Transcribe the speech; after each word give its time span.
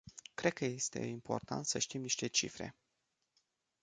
Cred 0.35 0.53
că 0.53 0.65
este 0.65 0.99
important 0.99 1.65
să 1.65 1.79
știm 1.79 2.01
niște 2.01 2.27
cifre. 2.27 2.75